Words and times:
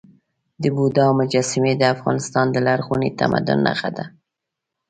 د 0.61 0.63
بودا 0.75 1.07
مجسمې 1.19 1.73
د 1.77 1.83
افغانستان 1.95 2.45
د 2.51 2.57
لرغوني 2.67 3.09
تمدن 3.19 3.59
نښه 3.67 3.89
ده. 3.97 4.05